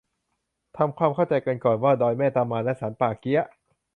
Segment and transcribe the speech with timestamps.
[0.77, 3.45] ทำความเข้าใจกันก่อนว่า ดอยแม่ตะมาน และ สันป่าเกี๊ยะ